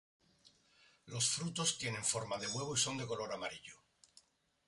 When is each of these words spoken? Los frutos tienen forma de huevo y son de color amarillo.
Los 1.05 1.29
frutos 1.29 1.77
tienen 1.77 2.03
forma 2.03 2.39
de 2.39 2.47
huevo 2.47 2.73
y 2.73 2.77
son 2.79 2.97
de 2.97 3.05
color 3.05 3.31
amarillo. 3.33 3.75